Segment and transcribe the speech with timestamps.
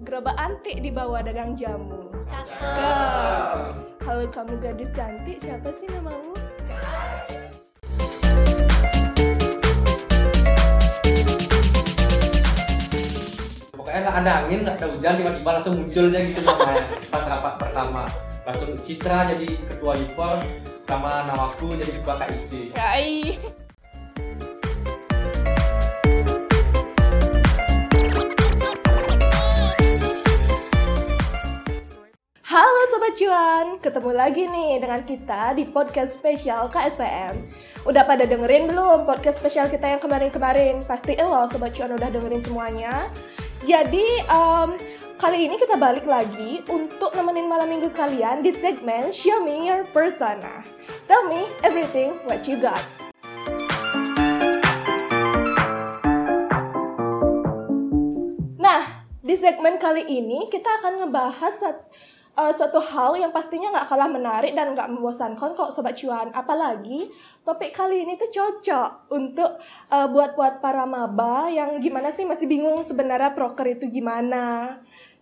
[0.00, 2.08] gerobak antik di bawah dagang jamu.
[2.24, 3.76] Cakep.
[4.00, 6.32] Halo kamu gadis cantik, siapa sih namamu?
[13.76, 17.54] Pokoknya nggak ada angin, nggak ada hujan, tiba-tiba langsung muncul aja gitu namanya pas rapat
[17.60, 18.02] pertama.
[18.48, 20.42] Langsung Citra jadi ketua Evos,
[20.88, 22.72] sama namaku jadi ketua KIC.
[22.72, 23.36] Hai.
[33.20, 37.36] Cuan, ketemu lagi nih dengan kita di podcast spesial KSPM.
[37.84, 40.80] Udah pada dengerin belum podcast spesial kita yang kemarin-kemarin?
[40.88, 43.12] Pasti lo Sobat Cuan udah dengerin semuanya.
[43.68, 44.72] Jadi, em,
[45.20, 49.84] kali ini kita balik lagi untuk nemenin malam minggu kalian di segmen Show Me Your
[49.92, 50.64] Persona.
[51.04, 52.80] Tell me everything what you got.
[58.56, 61.84] Nah, di segmen kali ini kita akan ngebahas
[62.40, 66.32] eh, suatu hal yang pastinya nggak kalah menarik dan nggak membosankan kok Sobat Cuan.
[66.32, 67.12] Apalagi
[67.44, 69.60] topik kali ini tuh cocok untuk
[69.92, 74.78] eh, buat-buat para maba yang gimana sih masih bingung sebenarnya proker itu gimana.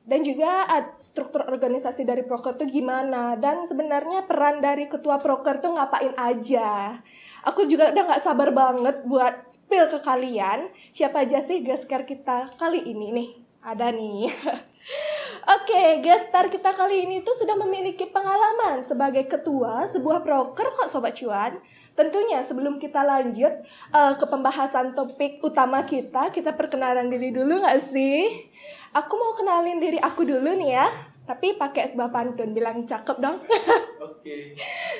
[0.08, 0.64] Dan juga
[1.04, 3.36] struktur organisasi dari proker itu gimana.
[3.36, 6.96] Dan sebenarnya peran dari ketua proker tuh ngapain aja.
[7.44, 12.56] Aku juga udah nggak sabar banget buat spill ke kalian siapa aja sih star kita
[12.56, 13.30] kali ini nih.
[13.60, 14.32] Ada nih.
[15.46, 20.90] Oke, guest star kita kali ini tuh sudah memiliki pengalaman sebagai ketua sebuah broker kok
[20.90, 21.60] Sobat Cuan.
[21.94, 23.52] Tentunya sebelum kita lanjut
[23.94, 28.48] eh, ke pembahasan topik utama kita, kita perkenalan diri dulu nggak sih?
[28.94, 30.88] Aku mau kenalin diri aku dulu nih ya,
[31.28, 33.38] tapi pakai sebuah pantun bilang cakep dong.
[34.06, 34.56] Oke.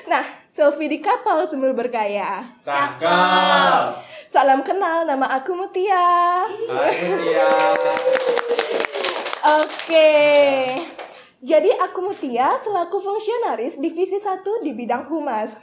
[0.07, 2.45] Nah, selfie di kapal sambil bergaya.
[2.61, 4.05] Cakep.
[4.29, 6.45] Salam kenal, nama aku Mutia.
[6.69, 7.49] Hai Mutia.
[9.39, 10.11] Oke.
[11.39, 15.55] Jadi aku Mutia selaku fungsionaris divisi 1 di bidang humas.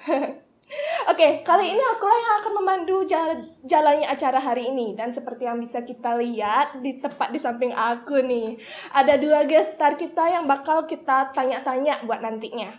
[1.12, 5.62] Oke, kali ini akulah yang akan memandu jal- jalannya acara hari ini dan seperti yang
[5.62, 8.58] bisa kita lihat di tepat di samping aku nih,
[8.90, 12.74] ada dua guest star kita yang bakal kita tanya-tanya buat nantinya.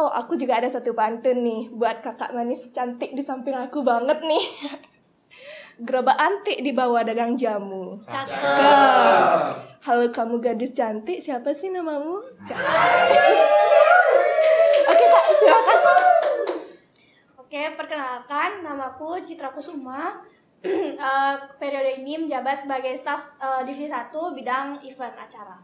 [0.00, 4.22] Oh, aku juga ada satu pantun nih buat kakak manis cantik di samping aku banget
[4.24, 4.44] nih.
[5.80, 7.96] Gerobak antik di bawah dagang jamu.
[8.04, 9.80] Cakep.
[9.80, 12.20] Halo kamu gadis cantik, siapa sih namamu?
[14.84, 15.78] Oke kak, silakan.
[17.40, 20.20] Oke, perkenalkan namaku Citra Kusuma.
[21.00, 25.56] Eh, periode ini menjabat sebagai staf eh, divisi 1 bidang event acara.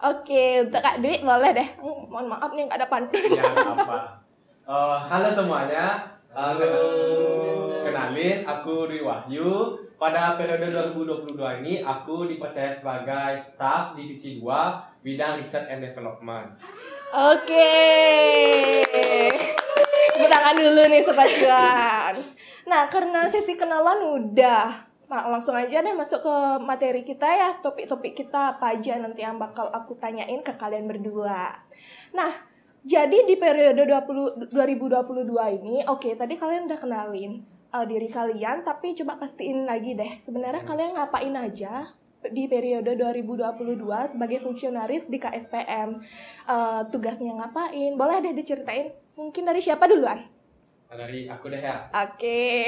[0.00, 1.68] Oke, untuk kak Dwi boleh deh.
[1.76, 3.20] Hmm, mohon maaf nih nggak ada pantun.
[3.36, 4.24] Ya apa.
[4.64, 6.11] Eh, halo semuanya.
[6.32, 9.76] Eh, kenalin, aku Dwi Wahyu.
[10.00, 16.56] Pada periode 2022 ini, aku dipercaya sebagai staf divisi 2 bidang research and development.
[17.12, 17.76] Oke.
[20.16, 22.14] Tepuk tangan dulu nih Sobat Cuan.
[22.64, 27.60] Nah, karena sesi kenalan udah, nah, langsung aja deh masuk ke materi kita ya.
[27.60, 31.60] Topik-topik kita apa aja nanti yang bakal aku tanyain ke kalian berdua.
[32.16, 32.32] Nah,
[32.82, 38.98] jadi di periode 20, 2022 ini, oke tadi kalian udah kenalin uh, diri kalian, tapi
[38.98, 41.86] coba pastiin lagi deh, sebenarnya kalian ngapain aja
[42.22, 43.82] di periode 2022
[44.14, 45.98] sebagai fungsionaris di KSPM
[46.42, 50.22] Eh, tugasnya ngapain boleh deh diceritain mungkin dari siapa duluan
[50.86, 51.90] Nah, dari aku deh ya.
[51.90, 52.14] oke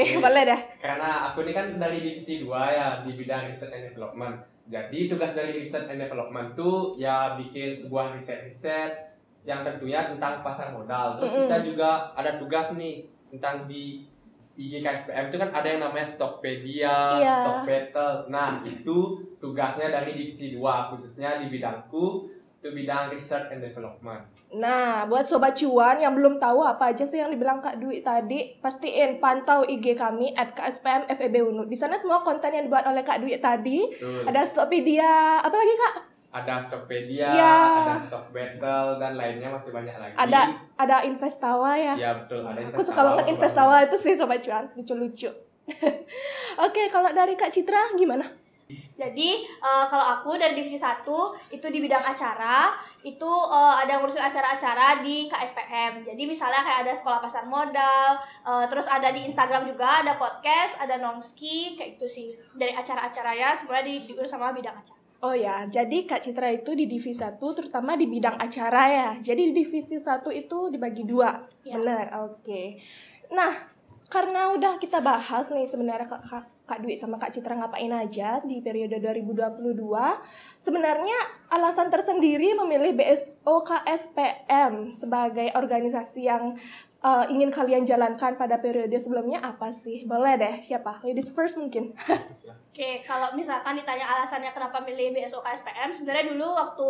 [0.02, 0.18] Oke.
[0.18, 4.42] boleh dah Karena aku ini kan dari divisi 2 ya di bidang research and development.
[4.66, 9.13] Jadi tugas dari research and development tuh ya bikin sebuah riset-riset
[9.44, 11.20] yang tentunya tentang pasar modal.
[11.20, 11.42] Terus Mm-mm.
[11.46, 14.08] kita juga ada tugas nih tentang di
[14.54, 17.34] IG KSPM itu kan ada yang namanya Stockpedia, Iya.
[17.42, 18.16] Stock Battle.
[18.28, 18.98] Nah, itu
[19.36, 24.24] tugasnya dari divisi 2 khususnya di bidangku itu bidang research and development.
[24.48, 28.54] nah buat sobat cuan yang belum tahu apa aja sih yang dibilang kak Dwi tadi
[28.56, 33.02] pastiin pantau IG kami at KSPM FEB UNU di sana semua konten yang dibuat oleh
[33.02, 34.30] kak Dwi tadi Betul.
[34.30, 35.10] ada Stockpedia
[35.42, 35.94] apa lagi kak
[36.34, 37.54] ada Stockpedia, Iya.
[37.86, 40.14] ada Stock Battle dan lainnya masih banyak lagi.
[40.18, 40.40] ada
[40.74, 45.30] ada Investawa ya Ya betul, ada aku suka banget Investawa itu sih sobat cuan lucu-lucu
[46.66, 48.26] oke kalau dari kak Citra gimana
[48.94, 51.04] Jadi, eh, kalau aku dari divisi 1
[51.52, 52.72] itu di bidang acara,
[53.04, 56.00] itu eh, ada ngurusin acara-acara di KSPM.
[56.00, 60.80] Jadi misalnya kayak ada sekolah pasar modal, eh, terus ada di Instagram juga, ada podcast,
[60.80, 62.28] ada nongski, kayak itu sih.
[62.56, 65.03] Dari acara-acaranya semuanya di, diurus sama bidang acara.
[65.24, 69.10] Oh ya, jadi Kak Citra itu di divisi 1 terutama di bidang acara ya.
[69.24, 71.32] Jadi di divisi 1 itu dibagi dua.
[71.64, 71.80] Ya.
[71.80, 72.76] Benar, oke.
[73.32, 73.56] Nah,
[74.12, 78.44] karena udah kita bahas nih sebenarnya Kak, Kak, Kak Dwi sama Kak Citra ngapain aja
[78.44, 79.64] di periode 2022.
[80.60, 81.16] Sebenarnya
[81.48, 86.52] alasan tersendiri memilih BSO KSPM sebagai organisasi yang
[87.04, 90.08] uh, ingin kalian jalankan pada periode sebelumnya apa sih?
[90.08, 91.04] Boleh deh, siapa?
[91.04, 91.92] Ladies first mungkin.
[92.74, 96.88] Oke, kalau misalkan ditanya alasannya kenapa milih BSO KSPM, sebenarnya dulu waktu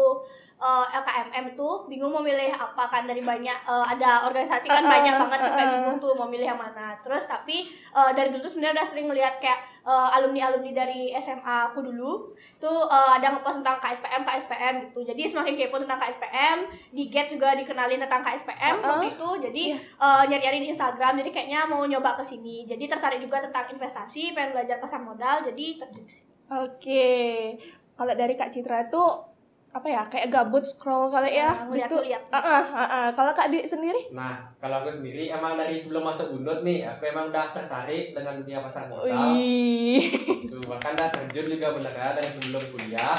[0.64, 4.92] uh, LKMM tuh bingung mau milih apa kan dari banyak uh, ada organisasi kan Uh-uh,
[4.96, 5.74] banyak banget sampai uh-uh.
[5.76, 6.96] bingung tuh mau milih yang mana.
[7.04, 11.68] Terus tapi uh, dari dulu tuh sebenarnya udah sering melihat kayak uh, alumni-alumni dari SMA
[11.68, 15.00] aku dulu tuh uh, ada ngepost tentang KSPM KSPM gitu.
[15.04, 16.56] Jadi semakin kepo tentang KSPM,
[16.96, 18.88] di Get juga dikenalin tentang KSPM Uh-uh.
[18.88, 19.30] waktu itu.
[19.44, 19.78] Jadi Iya.
[20.00, 21.20] uh, nyari-nyari di Instagram.
[21.20, 22.64] Jadi kayaknya mau nyoba ke sini.
[22.64, 25.44] Jadi tertarik juga tentang investasi, pengen belajar pasar modal.
[25.44, 25.76] Jadi
[26.08, 26.32] sini.
[26.48, 27.12] Oke.
[27.94, 29.04] Kalau dari Kak Citra itu
[29.74, 30.02] apa ya?
[30.06, 31.50] Kayak gabut scroll kali ya.
[31.50, 32.22] Nah, Habis itu ngeliat-ngeliat.
[32.30, 33.06] uh-uh, uh-uh.
[33.12, 34.00] Kalau Kak Dwi sendiri?
[34.14, 38.38] Nah, kalau aku sendiri emang dari sebelum masuk Undut nih, aku emang udah tertarik dengan
[38.38, 39.34] dunia pasar modal.
[39.34, 40.14] Wih.
[40.46, 43.18] Tuh, bahkan udah terjun juga beneran dari sebelum kuliah.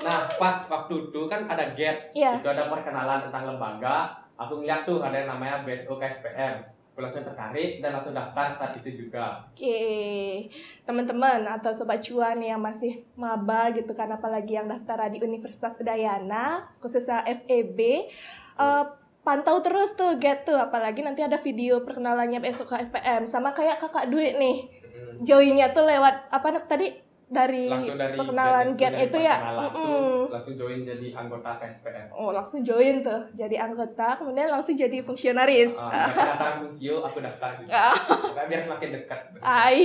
[0.00, 2.40] Nah, pas waktu itu kan ada GET, Iya.
[2.40, 4.16] itu ada perkenalan tentang lembaga.
[4.36, 6.75] Aku ngeliat tuh ada yang namanya BSO KSPM.
[6.96, 9.44] Aku langsung tertarik dan langsung daftar saat itu juga.
[9.52, 10.48] Oke,
[10.88, 16.64] teman-teman atau sobat cuan yang masih maba gitu kan, apalagi yang daftar di Universitas Udayana,
[16.80, 18.08] khususnya FEB,
[18.56, 18.84] eh,
[19.20, 24.08] pantau terus tuh get tuh, apalagi nanti ada video perkenalannya besok KSPM, sama kayak kakak
[24.08, 25.20] Dwi nih, Mm.
[25.20, 26.96] joinnya tuh lewat apa tadi
[27.26, 30.30] dari Langsung dari perkenalan get dari itu ya, tuh, Mm-mm.
[30.30, 32.06] langsung join jadi anggota KSPM.
[32.14, 35.74] oh langsung join tuh, jadi anggota, kemudian langsung jadi fungsionaris.
[35.90, 37.74] Ah, daftar fungsio, aku daftar juga.
[37.90, 37.94] Ah.
[37.98, 39.20] Pokoknya biar semakin dekat.
[39.42, 39.82] Ai,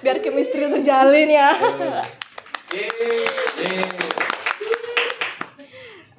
[0.00, 1.50] biar chemistry terjalin ya.
[2.72, 3.28] Yeay,
[3.60, 3.84] yeay.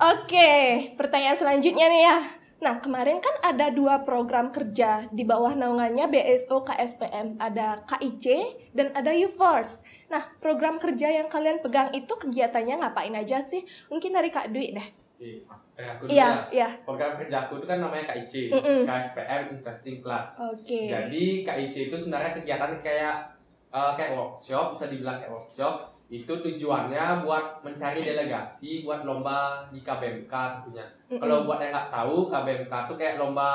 [0.04, 0.52] Oke,
[1.00, 2.18] pertanyaan selanjutnya nih ya.
[2.64, 7.36] Nah, kemarin kan ada dua program kerja di bawah naungannya BSO KSPM.
[7.36, 8.26] Ada KIC
[8.72, 9.84] dan ada UForce.
[10.08, 13.68] Nah, program kerja yang kalian pegang itu kegiatannya ngapain aja sih?
[13.92, 14.88] Mungkin dari Kak Dwi deh.
[15.74, 16.36] Aku dulu Iya, ya.
[16.56, 16.70] iya.
[16.88, 18.80] Program kerja aku itu kan namanya KIC, Mm-mm.
[18.88, 20.40] KSPM Investing Class.
[20.40, 20.88] Oke.
[20.88, 23.16] Jadi KIC itu sebenarnya kegiatan kayak
[23.76, 25.92] eh, kayak workshop, bisa dibilang kayak workshop.
[26.08, 30.86] Itu tujuannya buat mencari delegasi buat lomba di KBMK tentunya.
[31.20, 33.50] Kalau buat yang nggak tahu, KBMK itu kayak lomba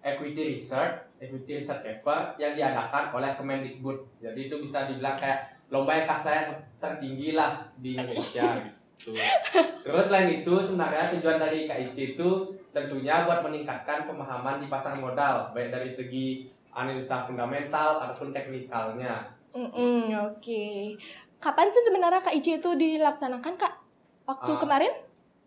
[0.00, 3.98] equity research, equity research paper yang diadakan oleh Kemendikbud.
[4.20, 6.42] Jadi itu bisa dibilang kayak lomba yang kasarnya
[6.80, 9.12] tertinggi lah di Indonesia gitu.
[9.86, 12.28] Terus selain itu sebenarnya tujuan dari KIC itu
[12.70, 19.34] tentunya buat meningkatkan pemahaman di pasar modal baik dari segi analisa fundamental ataupun teknikalnya.
[19.50, 20.94] Mm-mm, Oke.
[21.40, 23.74] Kapan sih sebenarnya KIC itu dilaksanakan, Kak?
[24.28, 24.92] Waktu Ah, kemarin?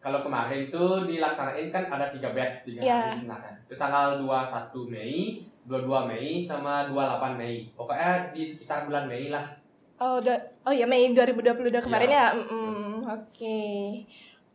[0.04, 2.96] Kalau kemarin itu dilaksanain kan ada tiga batch tiga Iya.
[3.08, 3.54] hari sebenarnya.
[3.64, 7.72] Itu tanggal 21 Mei, 22 Mei sama 28 Mei.
[7.72, 9.48] Pokoknya di sekitar bulan Mei lah.
[9.96, 10.36] Oh, udah,
[10.68, 12.20] oh ya Mei 2022 kemarin Iya.
[12.20, 12.28] ya.
[12.36, 13.60] Mm-mm, Oke.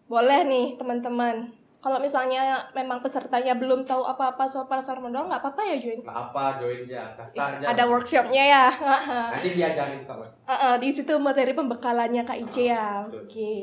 [0.05, 1.49] Boleh nih teman-teman.
[1.79, 6.03] Kalau misalnya memang pesertanya belum tahu apa-apa soal pasar modal, nggak apa-apa ya join.
[6.03, 7.65] Nggak apa join aja, daftar aja.
[7.71, 8.65] Ada workshopnya ya.
[9.39, 10.43] Nanti diajarin kok mas.
[10.43, 13.07] Uh-uh, di situ materi pembekalannya Kak Ice ya.
[13.07, 13.31] Betul.
[13.31, 13.55] Oke.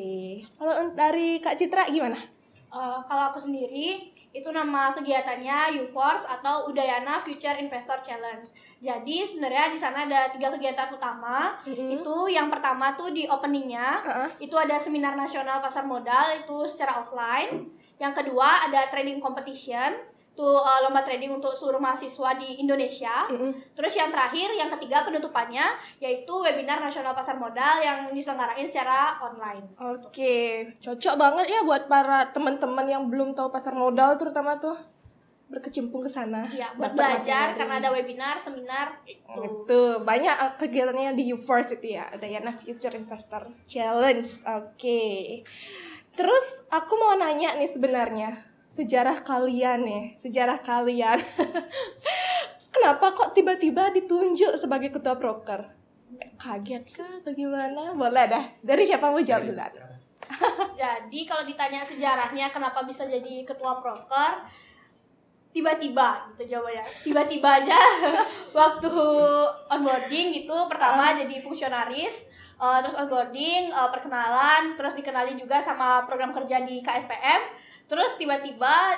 [0.56, 2.16] Kalau dari Kak Citra gimana?
[2.76, 8.48] Uh, kalau aku sendiri itu nama kegiatannya UForce atau Udayana Future Investor Challenge.
[8.84, 11.56] Jadi sebenarnya di sana ada tiga kegiatan utama.
[11.64, 12.00] Mm-mm.
[12.00, 14.30] Itu yang pertama tuh di openingnya Uh-uh.
[14.40, 17.68] itu ada seminar nasional pasar modal itu secara offline.
[18.02, 23.24] Yang kedua ada trading competition itu uh, lomba trading untuk seluruh mahasiswa di Indonesia.
[23.32, 23.56] Mm-mm.
[23.72, 29.64] Terus yang terakhir, yang ketiga penutupannya yaitu webinar nasional pasar modal yang diselenggarain secara online.
[29.80, 34.76] Oke, cocok banget ya buat para teman-teman yang belum tahu pasar modal terutama tuh
[35.48, 36.52] berkecimpung ke sana.
[36.52, 37.58] Ya, buat belajar materi.
[37.64, 39.40] karena ada webinar, seminar itu.
[39.40, 44.28] Itu banyak uh, kegiatannya di UForce itu ya, ada Yana Future Investor Challenge.
[44.52, 45.46] Oke.
[46.16, 51.20] Terus aku mau nanya nih sebenarnya sejarah kalian nih, sejarah kalian.
[52.76, 55.72] Kenapa kok tiba-tiba ditunjuk sebagai ketua broker?
[56.36, 57.96] Kaget kah atau gimana?
[57.96, 58.46] Boleh dah.
[58.60, 59.64] Dari siapa mau jawab dulu?
[60.80, 64.44] Jadi kalau ditanya sejarahnya kenapa bisa jadi ketua broker,
[65.56, 66.84] tiba-tiba gitu jawabannya.
[67.00, 67.78] Tiba-tiba aja
[68.60, 68.92] waktu
[69.72, 76.32] onboarding gitu pertama jadi fungsionaris, eh, terus onboarding, eh, perkenalan, terus dikenali juga sama program
[76.32, 77.42] kerja di KSPM,
[77.86, 78.96] terus tiba-tiba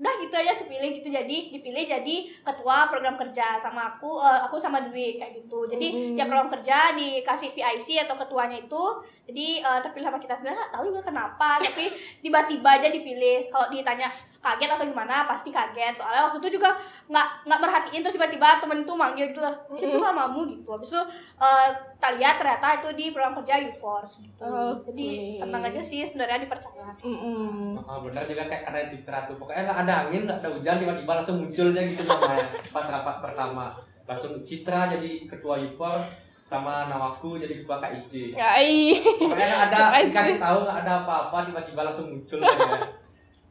[0.00, 1.12] udah gitu aja kepilih gitu.
[1.12, 5.68] Jadi dipilih jadi ketua program kerja sama aku eh, aku sama Dwi kayak gitu.
[5.68, 6.16] Jadi Mm.
[6.16, 8.82] tiap program kerja dikasih VIC atau ketuanya itu
[9.28, 10.40] jadi eh, terpilih sama kita.
[10.40, 11.84] Sebenarnya nggak tahu juga kenapa tapi
[12.24, 13.52] tiba-tiba aja dipilih.
[13.52, 14.08] Kalau ditanya
[14.40, 16.72] kaget atau gimana pasti kaget soalnya waktu itu juga
[17.12, 20.08] nggak nggak merhatiin terus tiba-tiba temen itu manggil gitu loh situ Mm-mm.
[20.08, 21.02] namamu gitu habis itu
[21.36, 21.68] eh,
[22.00, 24.88] kita lihat ternyata itu di program kerja UForce gitu Oke.
[24.88, 25.06] jadi
[25.36, 27.84] senang aja sih sebenarnya dipercaya Mm-mm.
[27.84, 31.12] Oh, benar juga kayak ada citra tuh pokoknya nggak ada angin nggak ada hujan tiba-tiba
[31.20, 33.64] langsung muncul aja gitu namanya pas rapat pertama
[34.08, 36.16] langsung citra jadi ketua UForce
[36.48, 38.96] sama namaku jadi ketua KIC Ai.
[39.20, 42.99] pokoknya nggak ada dikasih tahu nggak ada apa-apa tiba-tiba langsung muncul namanya.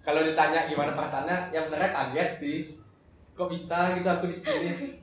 [0.06, 2.58] Kalau ditanya gimana perasaannya ya benernya kaget sih
[3.36, 5.00] kok bisa gitu aku dipilih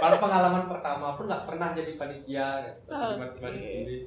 [0.00, 2.48] Malah pengalaman pertama pun nggak pernah jadi panitia
[2.84, 3.56] terus tiba-tiba Oke.
[3.60, 4.02] dipilih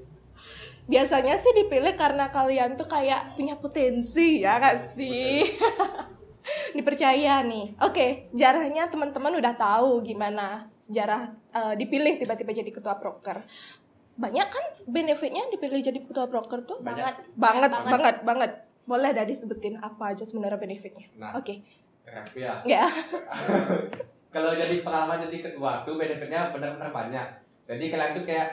[0.90, 5.46] Biasanya sih dipilih karena kalian tuh kayak punya potensi ya gak sih?
[6.78, 7.78] Dipercaya nih.
[7.86, 13.46] Oke, sejarahnya teman-teman udah tahu gimana sejarah eh, dipilih tiba-tiba jadi ketua proker.
[14.18, 16.82] Banyak kan benefitnya dipilih jadi ketua proker tuh?
[16.82, 17.14] banyak Banget.
[17.22, 17.92] sih Banget, Banget.
[17.94, 18.52] banget, banget.
[18.90, 21.06] Boleh dah disebutin apa aja sebenarnya benefitnya.
[21.14, 21.62] nah Oke,
[22.02, 22.90] keren ya ya.
[24.34, 27.28] kalau jadi pengalaman jadi ketua tuh benefitnya benar-benar banyak
[27.66, 28.50] jadi kalian tuh kayak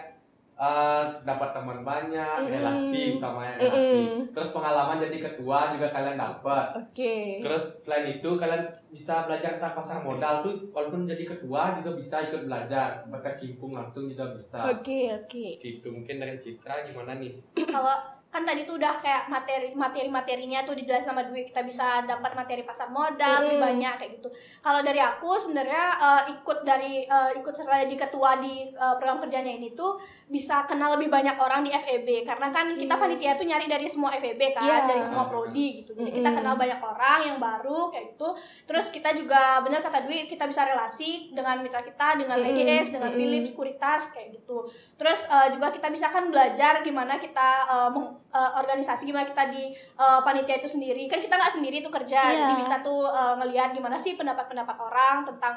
[0.57, 2.49] eh, dapat teman banyak Mm-mm.
[2.49, 4.33] relasi utamanya relasi Mm-mm.
[4.33, 7.45] terus pengalaman jadi ketua juga kalian dapat Oke.
[7.45, 12.25] terus selain itu kalian bisa belajar tentang pasar modal tuh walaupun jadi ketua juga bisa
[12.25, 15.61] ikut belajar berkecimpung langsung juga bisa Oke, oke.
[15.61, 17.37] gitu mungkin dari Citra gimana nih
[17.69, 22.05] kalau kan tadi tuh udah kayak materi materi materinya tuh dijelasin sama Dwi kita bisa
[22.05, 23.65] dapat materi pasar modal lebih Mm.
[23.65, 24.29] banyak kayak gitu
[24.61, 29.25] kalau dari aku sebenarnya eh, ikut dari eh, ikut serta jadi ketua di eh, program
[29.25, 32.99] kerjanya ini tuh bisa kenal lebih banyak orang di FEB karena kan kita Iya.
[32.99, 34.77] panitia tuh nyari dari semua FEB kan Iya.
[34.85, 39.15] dari semua prodi gitu jadi kita kenal banyak orang yang baru kayak gitu terus kita
[39.15, 42.39] juga benar kata Dwi kita bisa relasi dengan mitra kita dengan.
[42.39, 43.21] IDX dengan Mm-mm.
[43.21, 47.49] Philips Kuritas kayak gitu terus eh, juga kita bisa kan belajar gimana kita
[47.89, 51.93] meng- eh, organisasi gimana kita di eh, panitia itu sendiri kan kita nggak sendiri tuh
[51.93, 52.39] kerja Iya.
[52.43, 55.55] jadi bisa tuh eh, ngelihat gimana sih pendapat-pendapat orang tentang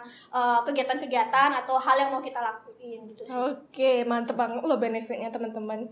[0.63, 5.87] kegiatan-kegiatan atau hal yang mau kita lakuin gitu sih Oke, mantep banget loh benefitnya teman-teman.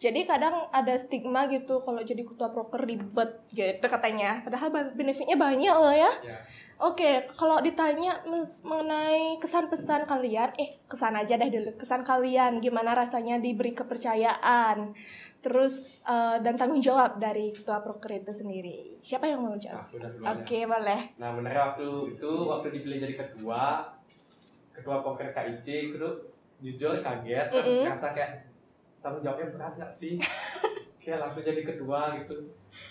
[0.00, 4.40] Jadi kadang ada stigma gitu kalau jadi ketua proker ribet gitu katanya.
[4.40, 6.08] Padahal benefitnya banyak loh ya.
[6.24, 6.40] ya
[6.80, 8.24] Oke, kalau ditanya
[8.64, 11.76] mengenai kesan pesan kalian, eh kesan aja deh dulu.
[11.76, 14.96] Kesan kalian gimana rasanya diberi kepercayaan,
[15.44, 18.96] terus eh, dan tanggung jawab dari ketua proker itu sendiri.
[19.04, 19.92] Siapa yang mau jawab?
[19.92, 20.08] ya.
[20.32, 21.20] Oke, boleh.
[21.20, 23.84] Nah benernya waktu itu waktu dipilih jadi ketua
[24.72, 26.29] ketua poker KIC tuh
[26.60, 27.88] jujur kaget Mm-mm.
[27.88, 28.46] ngerasa kayak
[29.00, 30.20] tanggung jawabnya berat gak sih
[31.02, 32.36] kayak langsung jadi ketua gitu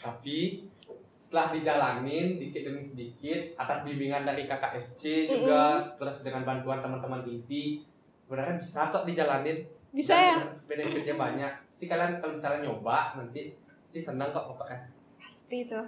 [0.01, 0.65] tapi
[1.13, 7.83] setelah dijalanin dikit demi sedikit atas bimbingan dari KKSC juga terus dengan bantuan teman-teman inti
[8.25, 9.59] sebenarnya bisa kok dijalanin
[9.89, 10.37] Bisa Dan ya?
[10.69, 13.57] benefitnya banyak sih kalian kalau misalnya nyoba nanti
[13.89, 14.85] sih senang kok pokoknya
[15.17, 15.81] Pasti itu.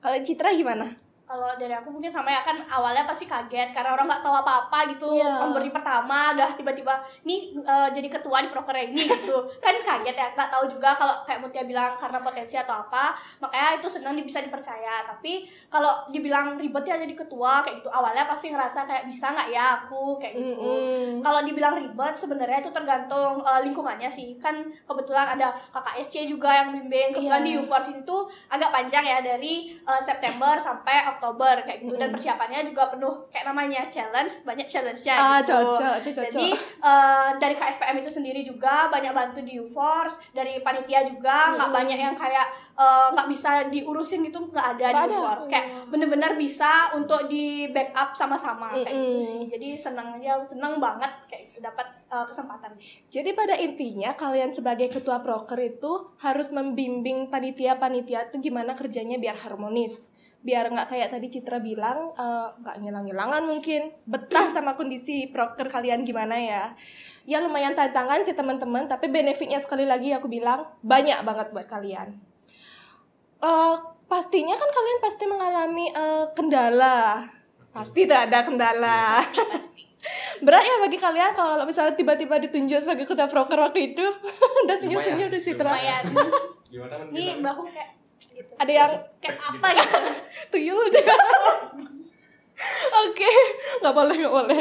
[0.00, 0.88] Kalau Citra gimana?
[1.22, 4.78] Kalau dari aku mungkin sama ya kan awalnya pasti kaget karena orang nggak tahu apa-apa
[4.92, 5.08] gitu.
[5.16, 5.40] Iya.
[5.40, 9.36] pemberi pertama udah tiba-tiba nih eh, jadi ketua di proker ini gitu.
[9.62, 13.78] Kan kaget ya nggak tahu juga kalau kayak Mutia bilang karena potensi atau apa makanya
[13.78, 15.06] itu senang bisa dipercaya.
[15.06, 19.48] Tapi kalau dibilang ribet ya jadi ketua kayak gitu awalnya pasti ngerasa kayak bisa nggak
[19.50, 20.18] ya aku?
[20.18, 20.58] kayak gitu.
[20.60, 21.22] Mm-mm.
[21.22, 24.36] kalau dibilang ribet sebenarnya itu tergantung eh, lingkungannya sih.
[24.36, 27.14] Kan kebetulan ada KKSC juga yang bimbing.
[27.14, 27.48] Kebetulan Iya.
[27.48, 28.16] di UFORS itu
[28.50, 31.94] agak panjang ya dari eh, September sampai Oktober kayak gitu.
[31.94, 33.28] Dan persiapannya juga penuh.
[33.28, 35.52] Kayak namanya challenge banyak challenge-nya Ah, gitu.
[35.52, 36.24] cocok, itu cocok.
[36.30, 36.46] jadi
[36.80, 41.54] eh, dari KSPM itu sendiri juga banyak bantu di UFORS dari panitia juga.
[41.54, 41.78] Nggak Mm-mm.
[41.78, 45.14] banyak yang kayak eh, nggak bisa diurusin gitu nggak ada Nggak di.
[45.14, 49.40] UFORS kayak bener-bener bisa untuk di backup sama-sama kayak gitu sih.
[49.48, 52.72] Jadi seneng ya seneng banget kayak gitu dapat eh, kesempatan.
[53.08, 59.36] Jadi pada intinya kalian sebagai ketua proker itu harus membimbing panitia-panitia itu gimana kerjanya biar
[59.36, 60.11] harmonis.
[60.42, 66.02] Biar nggak kayak tadi Citra bilang eh, nggak ngilang-ngilangan mungkin betah sama kondisi proker kalian
[66.02, 66.64] gimana ya.
[67.22, 72.18] Ya lumayan tantangan sih teman-teman, tapi benefitnya sekali lagi aku bilang banyak banget buat kalian.
[73.42, 73.74] Eh,
[74.10, 77.26] pastinya kan kalian pasti mengalami eh, kendala.
[77.72, 79.22] Pasti tuh ada kendala.
[80.44, 84.02] Berat ya bagi kalian kalau misalnya tiba-tiba ditunjuk sebagai ketua proker waktu itu
[84.66, 85.72] udah senyum-senyum udah Citra.
[86.72, 88.01] gimana ini bahu kayak
[88.34, 89.98] gitu Ada yang kayak apa gitu
[90.52, 91.06] tuyul udah.
[93.02, 93.30] Oke,
[93.82, 94.60] nggak boleh nggak boleh.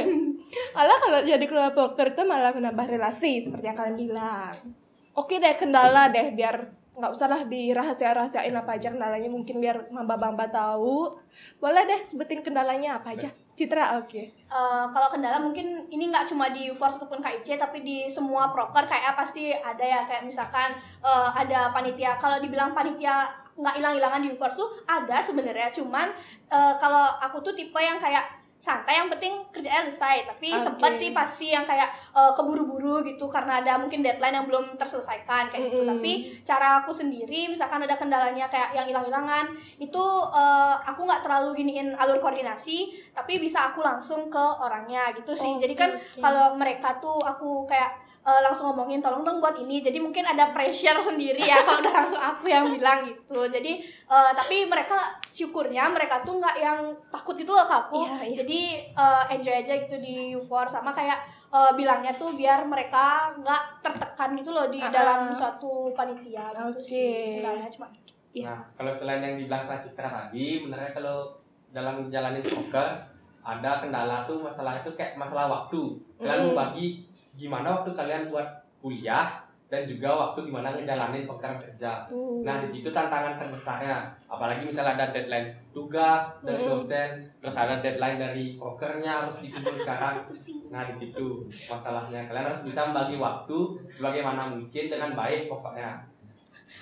[0.74, 4.56] Malah kalau jadi proker itu malah menambah relasi seperti yang kalian bilang.
[5.14, 10.52] Oke deh kendala deh biar nggak usah lah dirahasia-rahasiain apa aja kendalanya mungkin biar mamba-mamba
[10.52, 11.16] tahu.
[11.64, 13.32] Boleh deh sebutin kendalanya apa aja.
[13.56, 14.22] Citra oke.
[14.32, 18.88] Eh, kalau kendala mungkin ini nggak cuma di UFORS ataupun KIC tapi di semua proker
[18.88, 24.30] kayak pasti ada ya kayak misalkan eh, ada panitia kalau dibilang panitia nggak hilang-hilangan di
[24.36, 26.12] UFORS tuh ada sebenarnya cuman
[26.52, 30.62] eh, kalau aku tuh tipe yang kayak santai yang penting kerjanya selesai tapi Oke.
[30.62, 35.50] sempat sih pasti yang kayak eh, keburu-buru gitu karena ada mungkin deadline yang belum terselesaikan
[35.50, 35.90] kayak gitu Mm-mm.
[35.98, 36.12] tapi
[36.46, 41.98] cara aku sendiri misalkan ada kendalanya kayak yang hilang-hilangan itu eh, aku nggak terlalu giniin
[41.98, 46.22] alur koordinasi tapi bisa aku langsung ke orangnya gitu sih jadi kan oke.
[46.22, 50.50] kalau mereka tuh aku kayak eh, langsung ngomongin tolong dong buat ini jadi mungkin ada
[50.50, 54.96] pressure sendiri ya kalau udah langsung aku yang bilang gitu jadi eh, tapi mereka
[55.28, 58.36] syukurnya mereka tuh nggak yang takut gitu loh ke aku Iya, iya.
[58.40, 58.60] jadi
[58.94, 61.18] eh, enjoy aja gitu di UFOR sama kayak
[61.50, 65.34] eh, bilangnya tuh biar mereka nggak tertekan gitu loh di Ah, dalam ah.
[65.34, 66.82] suatu panitia gitu Oke.
[66.84, 67.90] sih kendalanya cuma
[68.32, 68.48] Iya.
[68.48, 71.36] Nah, kalau selain yang dibilang sama Citra tadi, benernya kalau
[71.68, 72.88] dalam menjalani poker
[73.44, 76.00] ada kendala tuh masalah itu kayak masalah waktu.
[76.16, 76.48] Kalian Mm.
[76.48, 76.88] membagi
[77.42, 78.46] gimana waktu kalian buat
[78.86, 82.04] kuliah dan juga waktu gimana ngejalanin poker kerja.
[82.12, 82.44] Uh.
[82.44, 84.12] Nah, di situ tantangan terbesarnya.
[84.28, 86.70] Apalagi misalnya ada deadline tugas dari Mm.
[86.76, 90.28] dosen, terus ada deadline dari pokernya harus dikumpul sekarang.
[90.28, 92.28] pusing Nah, di situ masalahnya.
[92.28, 93.58] Kalian harus bisa membagi waktu
[93.96, 96.04] sebagaimana mungkin dengan baik pokoknya.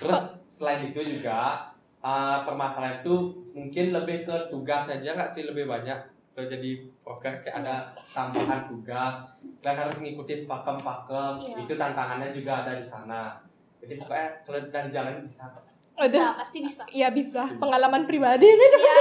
[0.02, 1.70] Terus selain itu juga
[2.02, 5.98] uh, permasalahan itu mungkin lebih ke tugas saja nggak sih lebih banyak
[6.40, 6.70] kalau jadi
[7.04, 7.76] poker kayak ada
[8.16, 11.56] tambahan tugas dan harus ngikutin pakem-pakem Iya.
[11.60, 13.36] itu tantangannya juga ada di sana
[13.76, 15.52] jadi pokoknya kalau dari jalan bisa
[15.92, 17.44] bisa pasti bisa Iya bisa.
[17.60, 18.70] Pengalaman pribadi nih.
[18.72, 18.98] ya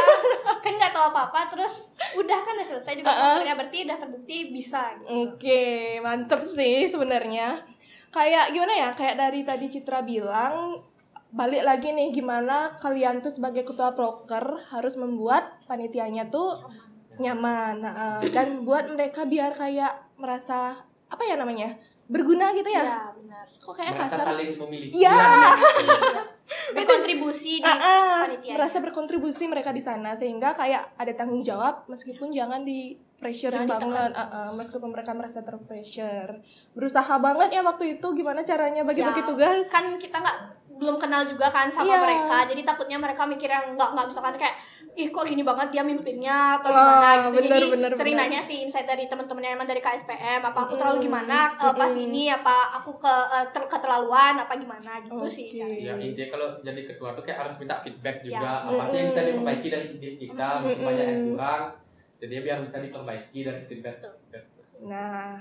[0.60, 3.24] kan nggak tahu apa-apa terus udah kan udah selesai juga Uh-uh.
[3.40, 5.08] pokernya berarti udah terbukti bisa gitu.
[5.08, 5.64] Oke,
[6.04, 7.64] mantep sih sebenarnya.
[8.12, 8.90] Kayak gimana ya?
[8.92, 10.84] Kayak dari tadi Citra bilang,
[11.32, 16.68] balik lagi nih gimana kalian tuh sebagai ketua proker harus membuat panitianya tuh
[17.20, 22.82] nyaman Nah, eh, dan buat mereka biar kayak merasa apa ya namanya berguna gitu ya?
[22.82, 24.28] Iya, benar Kok kayak merasa kasar?
[24.30, 25.12] saling memiliki Iya.
[25.12, 25.54] lah.
[26.70, 28.56] berkontribusi di ah, panitianya.
[28.56, 34.12] merasa berkontribusi mereka di sana sehingga kayak ada tanggung jawab meskipun jangan di pressure banget
[34.12, 39.28] Ah, ah, meskipun mereka merasa terpressure berusaha banget ya waktu itu gimana caranya bagi-bagi Ya,
[39.28, 40.38] tugas kan kita nggak
[40.80, 42.00] belum kenal juga kan sama Iya.
[42.00, 42.38] mereka.
[42.48, 44.56] Jadi takutnya mereka mikir yang nggak nggak misalkan kayak
[44.96, 47.08] ih kok gini banget dia mimpinnya atau Ah, gimana?
[47.22, 47.36] Gitu.
[47.38, 48.26] bener, jadi bener, sering bener.
[48.26, 51.52] nanya sih insight dari teman-teman yang emang dari KSPM apa aku terlalu gimana?
[51.54, 52.06] Eh, pas Mm-mm.
[52.06, 54.40] ini apa aku ke eh, ter- keterlaluan?
[54.40, 54.92] Apa gimana?
[55.00, 55.60] Gitu sih Oke.
[55.60, 55.84] caranya.
[55.86, 58.40] ya intinya kalau jadi ketua tuh kayak harus minta feedback juga.
[58.40, 58.54] Ya.
[58.66, 61.64] apa sih yang bisa diperbaiki dari diri kita mungkin banyak yang kurang?
[62.18, 63.96] Jadi biar bisa diperbaiki dari feedback.
[64.00, 64.16] Betul.
[64.82, 65.36] nah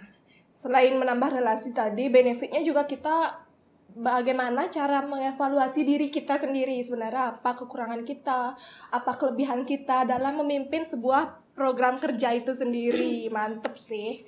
[0.52, 3.46] selain menambah relasi tadi benefitnya juga kita
[3.94, 7.38] bagaimana cara mengevaluasi diri kita sendiri sebenarnya?
[7.38, 8.56] Apa kekurangan kita?
[8.92, 13.26] Apa kelebihan kita dalam memimpin sebuah program kerja itu sendiri?
[13.34, 14.24] Mantep sih.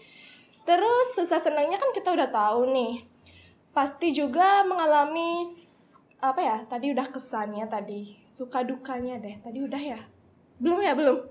[0.65, 2.95] Terus susah senangnya kan kita udah tahu nih.
[3.71, 5.47] Pasti juga mengalami
[6.21, 8.21] apa ya tadi udah kesannya tadi.
[8.29, 9.41] Suka dukanya deh.
[9.41, 10.01] Tadi udah ya?
[10.61, 10.93] Belum ya?
[10.93, 11.25] Belum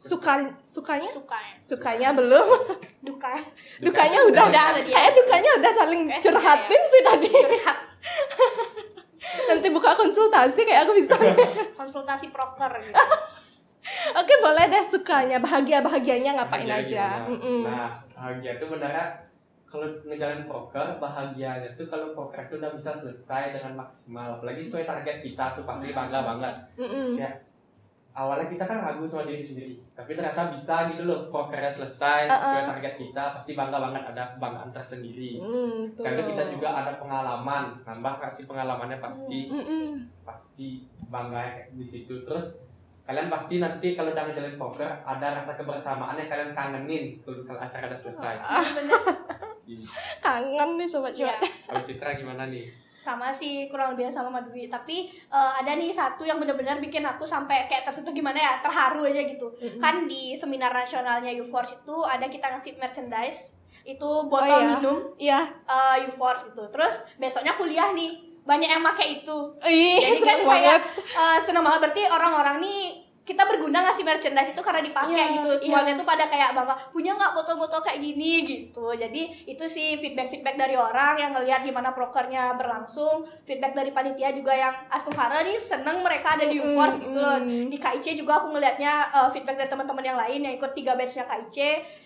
[0.00, 0.32] suka
[0.64, 2.48] sukanya suka ya sukanya belum
[3.06, 3.36] duka
[3.84, 4.96] dukanya udah Udah tadi ya.
[4.96, 7.78] kayak dukanya udah saling Kayak curhatin sih tadi curhat
[9.52, 11.14] nanti buka konsultasi kayak aku bisa
[11.78, 12.96] konsultasi proker gitu.
[14.16, 17.28] oke boleh deh sukanya bahagia bahagianya ngapain Bahagia aja gimana?
[17.28, 17.60] Mm-mm.
[17.68, 19.04] Nah, bahagia itu benernya
[19.70, 24.34] kalau ngejalanin poker, bahagianya tuh kalau poker itu udah bisa selesai dengan maksimal.
[24.34, 26.54] Apalagi sesuai target kita tuh pasti bangga banget.
[26.74, 27.22] Mm-mm.
[28.10, 32.66] Awalnya kita kan ragu sama diri sendiri, tapi ternyata bisa gitu loh, pokernya selesai sesuai
[32.66, 35.38] target kita, pasti bangga banget ada kebanggaan tersendiri.
[35.38, 36.02] Mm, tuh.
[36.02, 40.10] Karena kita juga ada pengalaman, nambah kasih pengalamannya pasti Mm-mm.
[40.26, 42.26] pasti bangga di situ.
[42.26, 42.58] Terus
[43.06, 47.62] kalian pasti nanti kalau udah ngejalanin poker ada rasa kebersamaan yang kalian kangenin kalau misalnya
[47.70, 48.34] acara udah selesai.
[49.30, 49.74] Pasti.
[50.26, 51.38] kangen nih sobat ya cuan
[51.70, 52.89] Kalau Citra gimana nih?
[53.00, 57.24] Sama sih kurang lebih sama Madwi tapi eh, ada nih satu yang benar-benar bikin aku
[57.24, 59.48] sampai kayak tersentuh gimana ya terharu aja gitu.
[59.54, 59.78] Mm-mm.
[59.78, 64.68] kan di seminar nasionalnya UForce itu ada kita ngasih merchandise itu botol Oh, iya.
[64.70, 65.40] minum iya.
[65.64, 69.38] eh, UForce itu terus besoknya kuliah nih banyak yang pakai itu.
[69.62, 70.82] Ih Jadi kan kayak banget.
[70.96, 71.80] eh, seneng banget.
[71.80, 72.80] Berarti orang-orang nih
[73.30, 75.48] kita berguna ngasih merchandise itu karena dipakai Iya, gitu?
[75.48, 75.58] iya.
[75.60, 78.32] semuanya tuh pada kayak bangga punya nggak botol-botol kayak gini?
[78.42, 78.90] gitu.
[78.92, 83.22] Jadi itu sih feedback feedback dari orang yang ngelihat gimana prokernya berlangsung.
[83.44, 87.38] Feedback dari panitia juga yang Astungkara nih seneng mereka ada di Mm, UForce gitu loh.
[87.38, 87.70] mm.
[87.70, 91.24] di KIC juga aku ngelihatnya eh, feedback dari teman-teman yang lain yang ikut tiga batchnya
[91.24, 91.56] KIC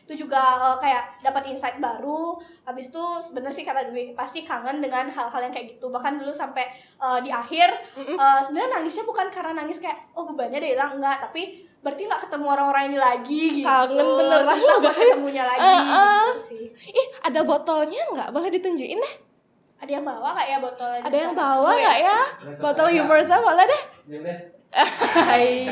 [0.05, 2.37] itu juga eh, kayak dapat insight baru.
[2.65, 5.89] Habis itu sebenarnya sih kata Dwi pasti kangen dengan hal-hal yang kayak gitu.
[5.89, 8.13] Bahkan dulu sampai eh, di akhir Mm-mm.
[8.15, 10.93] Eh, sebenarnya nangisnya bukan karena nangis kayak oh bebannya udah hilang.
[10.95, 11.43] Enggak tapi
[11.79, 15.01] berarti nggak ketemu orang-orang ini lagi gitu Kangen beneran, susah buat guys.
[15.05, 15.81] ketemunya lagi Eh, eh.
[15.85, 18.29] gitu sih Ih, ada botolnya nggak?
[18.31, 19.15] Boleh ditunjukin deh.
[19.77, 22.19] ada yang bawa nggak ya botolnya Ada yang bawa nggak ya?
[22.57, 23.83] Botol Universal boleh deh.
[24.07, 24.39] Ini deh.
[24.75, 25.71] Hai.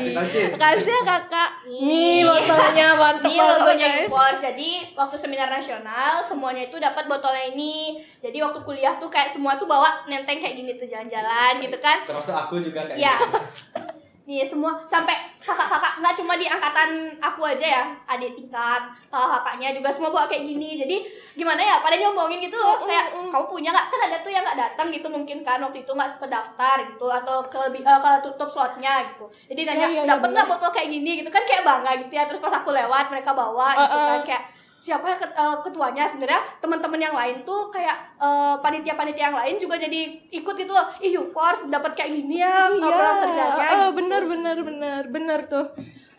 [0.53, 1.49] Kasih ya kakak.
[1.65, 1.81] Nih.
[1.81, 4.31] Nih botolnya Ini banget logonya impor.
[4.37, 7.97] Jadi waktu seminar nasional semuanya itu dapat botolnya ini.
[8.19, 12.05] Jadi waktu kuliah tuh kayak semua tuh bawa nenteng kayak gini tuh jalan-jalan gitu kan.
[12.05, 13.15] Termasuk aku juga kayak Iya.
[14.23, 18.81] Nih semua sampai kakak-kakak nggak cuma di angkatan aku aja ya, adik tingkat,
[19.11, 20.79] kakak-kakaknya juga semua bawa kayak gini.
[20.79, 20.95] Jadi
[21.35, 21.75] gimana ya?
[21.83, 23.87] Pada diomongin gitu loh, Mm, kayak mm, kamu punya nggak?
[23.91, 27.05] Kan ada tuh yang nggak datang gitu mungkin kan waktu itu nggak sempet daftar gitu
[27.11, 29.27] atau ke lebih eh, ke tutup slotnya gitu.
[29.51, 32.23] Jadi nanya Iya, iya, dapat nggak botol kayak gini gitu kan kayak bangga gitu ya.
[32.23, 34.07] Terus pas aku lewat mereka bawa gitu Uh, uh.
[34.07, 34.43] kan kayak
[34.83, 39.79] siapa ket- eh, ketuanya sebenarnya teman-teman yang lain tuh kayak eh, panitia-panitia yang lain juga
[39.79, 44.03] jadi ikut gitu loh ih you force dapat kayak gini ya Iya, kerjanya oh, gitu.
[44.03, 45.71] bener bener bener bener tuh.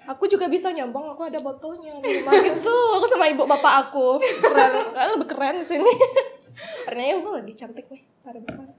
[0.04, 2.76] Aku juga bisa nyambung, aku ada di rumah gitu.
[3.00, 4.20] Aku sama ibu bapak aku.
[4.20, 5.92] Keren, eh, lebih keren di sini.
[6.84, 8.76] Karena ya lagi cantik nih, banget.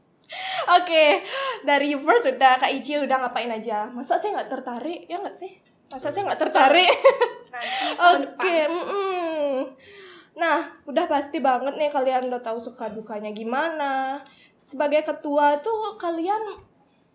[0.78, 1.04] Oke,
[1.66, 3.90] dari first udah Kak Ici udah ngapain aja?
[3.94, 5.06] Masa saya nggak tertarik?
[5.06, 5.69] Ya nggak sih?
[5.90, 6.94] Masa saya nggak tertarik?
[8.14, 8.56] Oke.
[10.38, 14.22] Nah, udah pasti banget nih kalian udah tahu suka dukanya gimana.
[14.62, 16.38] Sebagai ketua tuh kalian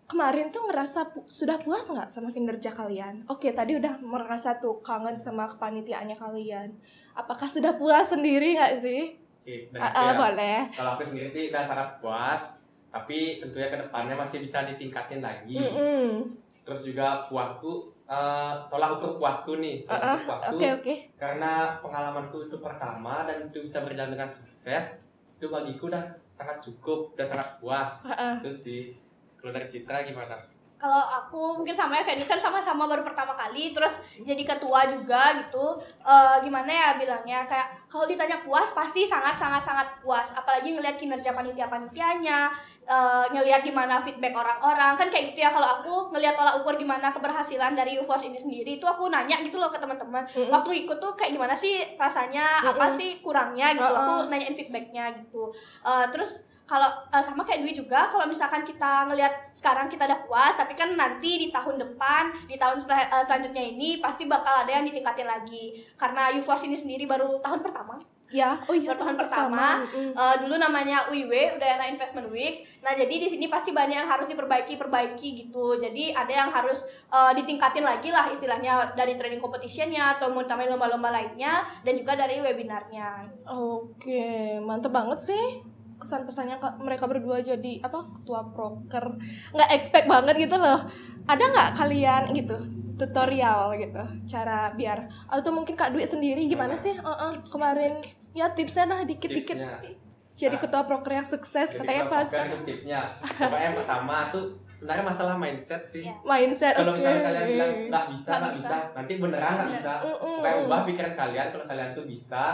[0.06, 3.24] kemarin tuh ngerasa pu- sudah puas nggak sama kinerja kalian?
[3.26, 6.68] Oke, tadi udah merasa tuh kangen sama kepanitiaannya kalian.
[7.16, 9.16] Apakah sudah puas sendiri nggak sih?
[9.42, 10.14] Oke, Ah, ah, ya.
[10.14, 10.58] boleh.
[10.76, 12.60] Kalau aku sendiri sih udah sangat puas,
[12.92, 15.56] tapi tentunya ke depannya masih bisa ditingkatin lagi.
[15.56, 16.36] Mm-mm.
[16.66, 20.56] Terus juga puasku, eh, tolak ukur puasku nih, tolak ukur puasku.
[20.56, 20.94] Oke, oke.
[21.18, 25.02] Karena pengalamanku itu pertama dan itu bisa berjalan dengan sukses,
[25.36, 28.08] itu bagiku udah sangat cukup, udah sangat puas.
[28.08, 28.34] Ah, ah.
[28.40, 28.94] Terus di
[29.36, 30.55] kalau dari Citra gimana?
[30.76, 34.84] Kalau aku mungkin sama ya kayak ini kan sama-sama baru pertama kali terus jadi ketua
[34.92, 40.30] juga gitu Eh, gimana ya bilangnya kayak kalau ditanya puas pasti sangat sangat sangat puas
[40.36, 42.52] apalagi ngelihat kinerja panitia panitianya
[42.86, 47.10] eh, ngelihat gimana feedback orang-orang kan kayak gitu ya kalau aku ngelihat tolak ukur gimana
[47.10, 50.52] keberhasilan dari UFORCE ini sendiri itu aku nanya gitu loh ke teman-teman Mm-mm.
[50.54, 52.98] waktu ikut tuh kayak gimana sih rasanya apa Mm-mm.
[53.00, 53.98] sih kurangnya gitu Uh-uh.
[53.98, 55.50] aku nanyain feedbacknya gitu
[55.82, 60.20] Eh, terus kalau eh, sama kayak Dwi juga kalau misalkan kita ngelihat sekarang kita udah
[60.26, 64.66] puas tapi kan nanti di tahun depan di tahun sel- eh, selanjutnya ini pasti bakal
[64.66, 65.86] ada yang ditingkatin lagi.
[65.94, 67.96] Karena UFORCE ini sendiri baru tahun pertama.
[68.26, 69.66] Ya, oh iya Buat tahun tahun pertama.
[69.86, 70.10] Mm-mm.
[70.18, 72.66] Eh, dulu namanya UIW Udayana Investment Week.
[72.82, 75.78] Nah jadi di sini pasti banyak yang harus diperbaiki perbaiki gitu.
[75.78, 81.14] Jadi ada yang harus eh, ditingkatin lagi lah istilahnya dari training competitionnya atau tambahin lomba-lomba
[81.14, 83.30] lainnya dan juga dari webinarnya.
[83.46, 89.16] Oke, mantep banget sih kesan pesannya ke mereka berdua jadi apa ketua proker
[89.50, 90.84] nggak expect banget gitu loh
[91.24, 92.56] ada nggak kalian gitu
[92.96, 98.00] tutorial gitu cara biar atau mungkin kak Dwi sendiri gimana sih Uh-uh, kemarin
[98.32, 99.96] ya tipsnya lah dikit-dikit Tipsnya.
[100.32, 100.60] jadi Ah.
[100.60, 103.00] ketua proker yang sukses Jadi katanya pas itu tipsnya.
[103.36, 104.44] Pokoknya yang pertama tuh
[104.76, 106.04] sebenarnya masalah mindset sih.
[106.04, 106.12] Iya.
[106.20, 108.68] mindset Kalau misalnya kalian bilang nggak bisa, Nggak bisa.
[108.68, 108.76] bisa.
[108.92, 109.92] nanti beneran nggak bisa.
[110.04, 110.36] Mm-mm.
[110.36, 112.44] Pokoknya ubah pikiran kalian kalau kalian tuh bisa.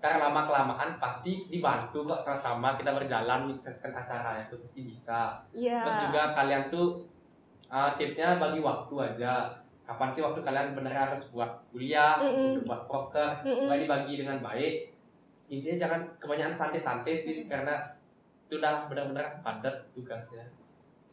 [0.00, 5.20] Karena lama kelamaan pasti dibantu kok sama-sama kita berjalan menyukseskan acara itu pasti bisa.
[5.52, 5.84] Iya.
[5.84, 7.04] Terus juga kalian tuh
[7.68, 9.52] uh, tipsnya bagi waktu aja.
[9.84, 12.62] Kapan sih waktu kalian bener harus buat kuliah, Mm-mm.
[12.62, 13.66] untuk buat poker, Mm-mm.
[13.68, 14.74] Pokoknya dibagi dengan baik.
[15.50, 17.74] Intinya jangan kebanyakan santai-santai sih karena
[18.46, 20.46] itu udah benar-benar padat tugasnya.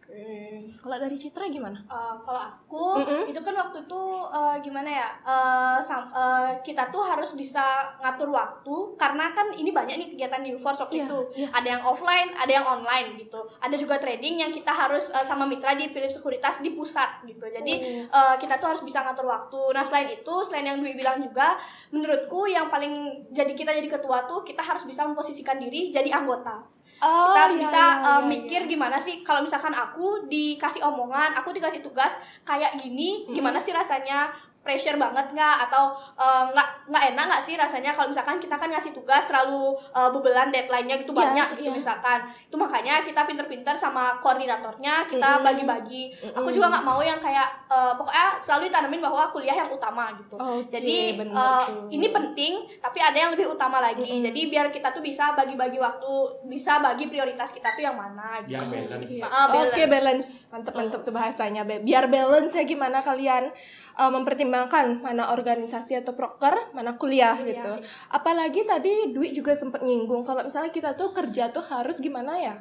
[0.07, 0.71] Oke.
[0.79, 3.27] kalau dari Citra gimana Eh, kalau aku Mm-mm.
[3.27, 7.61] itu kan waktu itu eh, gimana ya eh, sam- eh, kita tuh harus bisa
[7.97, 11.47] ngatur waktu karena kan ini banyak nih kegiatan di UFORCE waktu Iya, itu iya.
[11.51, 15.43] ada yang offline ada yang online gitu ada juga trading yang kita harus eh, sama
[15.43, 17.73] mitra di Philips Sekuritas di pusat gitu jadi
[18.07, 18.31] Oh.
[18.31, 19.61] eh, kita tuh harus bisa ngatur waktu.
[19.69, 22.93] Nah selain itu, selain yang Dwi bilang juga, menurutku yang paling
[23.29, 26.63] jadi kita jadi ketua tuh kita harus bisa memposisikan diri jadi anggota.
[26.97, 28.71] Oh, kita harus iya, bisa iya, eh, iya, mikir iya.
[28.73, 32.09] gimana sih kalau misalkan aku dikasih omongan, aku dikasih tugas
[32.41, 33.37] kayak gini, Mm.
[33.37, 34.33] gimana sih rasanya?
[34.67, 38.67] Pressure banget nggak atau eh, nggak nggak enak nggak sih rasanya kalau misalkan kita kan
[38.67, 41.77] ngasih tugas terlalu eh, bebelan deadline-nya gitu Iya, banyak gitu iya.
[41.79, 46.53] misalkan itu makanya kita pinter-pinter sama koordinatornya kita bagi-bagi aku Mm-mm.
[46.53, 50.67] juga nggak mau yang kayak eh, pokoknya selalu ditanamin bahwa kuliah yang utama gitu Oke,
[50.69, 51.87] jadi bener eh, tuh.
[51.89, 54.25] ini penting tapi ada yang lebih utama lagi Mm-mm.
[54.25, 56.11] jadi biar kita tuh bisa bagi-bagi waktu
[56.47, 58.57] bisa bagi prioritas kita tuh yang mana gitu.
[58.57, 59.11] Biar balance.
[59.13, 59.69] Oke, Ah, balance.
[59.69, 60.25] Oke, balance.
[60.47, 61.61] Mantep mantep tuh bahasanya.
[61.63, 63.53] Biar balance ya gimana kalian
[63.97, 67.71] uh, mempertimbangkan mana organisasi atau proker, mana kuliah Iya, gitu.
[67.81, 67.87] iya.
[68.13, 72.55] Apalagi tadi Dwi juga sempat nyinggung kalau misalnya kita tuh kerja tuh harus gimana ya?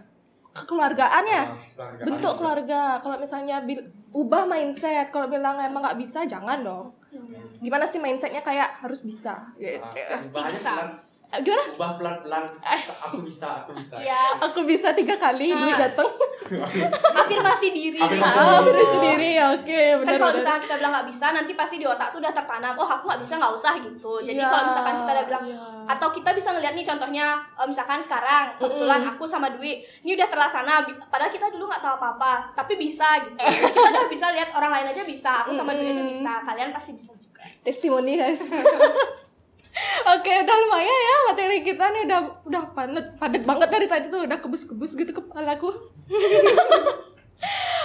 [0.57, 2.07] kekeluargaan ya Ah, keluargaan.
[2.09, 6.97] bentuk keluarga kalau misalnya bil- ubah mindset kalau bilang emang nggak bisa jangan dong
[7.61, 9.85] gimana sih mindsetnya kayak harus bisa gitu.
[9.85, 10.73] Ah, Pasti bisa.
[11.27, 11.65] Eh, gimana?
[11.75, 12.81] Ubah pelan pelan Eh.
[13.03, 13.99] aku bisa aku bisa.
[14.07, 14.39] Ya.
[14.41, 15.59] Aku bisa tiga kali Nah.
[15.61, 16.07] duit datang
[17.21, 17.99] afirmasi diri.
[17.99, 18.63] Afirmasi ah
[19.03, 19.35] diri.
[19.37, 22.31] oke kan benar kalau misalnya kita bilang nggak bisa nanti pasti di otak tuh udah
[22.31, 24.13] tertanam oh aku nggak bisa nggak usah gitu.
[24.21, 25.65] Jadi Iya, kalau misalkan kita udah bilang iya.
[25.89, 30.29] atau kita bisa ngeliat nih contohnya eh, misalkan sekarang kebetulan aku sama Dwi ini udah
[30.29, 30.73] terlaksana
[31.05, 33.35] padahal kita dulu nggak tahu apa-apa tapi bisa gitu.
[33.67, 36.95] Kita udah bisa lihat orang lain aja bisa aku sama Dwi aja bisa kalian pasti
[36.95, 37.43] bisa juga.
[37.61, 38.41] Testimoni guys
[40.09, 44.25] Oke, udah lumayan ya materi kita nih udah udah padat padat banget dari tadi tuh
[44.25, 45.69] udah kebus-kebus gitu kepalaku.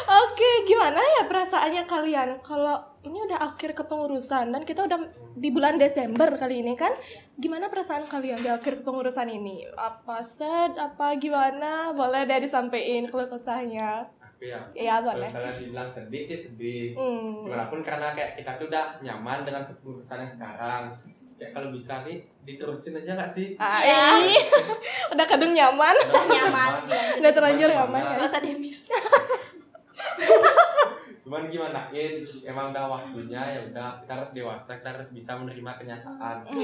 [0.02, 5.00] Oke, gimana ya perasaannya kalian kalau ini udah akhir kepengurusan dan kita udah
[5.34, 6.92] di bulan Desember kali ini kan?
[7.36, 9.68] Gimana perasaan kalian di akhir kepengurusan ini?
[9.72, 10.76] Apa sad?
[10.76, 11.92] Apa gimana?
[11.92, 14.08] Boleh deh disampaikan kalau kesahnya.
[14.18, 15.30] aku ya Ya, kalau boleh.
[15.30, 17.46] misalnya dibilang sedih sih sedih Hmm.
[17.46, 20.84] gimana pun karena kayak kita tuh udah nyaman dengan keputusan yang sekarang
[21.42, 23.58] kayak kalau bisa nih diterusin aja nggak sih?
[23.58, 24.22] Ah, Ya.
[24.22, 24.38] ih.
[25.18, 25.98] udah kadung nyaman.
[25.98, 26.72] Udah nyaman.
[27.18, 28.18] Udah terlanjur Cuman nyaman ya.
[28.22, 28.86] usah demis
[31.22, 31.90] cuman gimana?
[31.90, 34.02] In emang udah waktunya ya udah.
[34.02, 36.38] Kita harus dewasa kita harus bisa menerima kenyataan.
[36.46, 36.62] Hmm.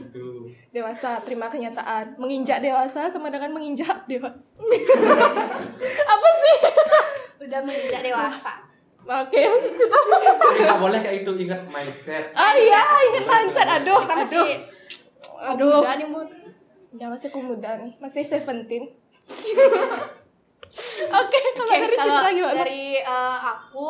[0.00, 0.50] gitu.
[0.70, 2.14] Dewasa terima kenyataan.
[2.16, 4.34] Menginjak dewasa sama dengan menginjak dewasa
[6.14, 6.56] apa sih?
[7.42, 8.63] Udah menginjak dewasa
[9.04, 9.40] oke.
[10.40, 12.32] Tapi nggak boleh kayak itu ingat mindset.
[12.32, 12.80] Ah iya
[13.12, 13.68] ingat mindset.
[13.68, 14.62] Aduh kita masih aduh.
[15.44, 16.28] aduh muda nih mood
[16.94, 17.92] ya masih aku muda nih.
[18.00, 18.90] Masih seventeen.
[21.22, 22.56] Oke kalau Oke, dari kalau Citra gimana?
[22.58, 23.88] dari eh, aku